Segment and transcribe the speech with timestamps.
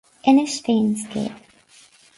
[0.31, 1.41] Inis féin scéal.